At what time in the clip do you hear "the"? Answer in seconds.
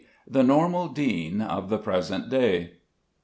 0.27-0.41, 1.69-1.77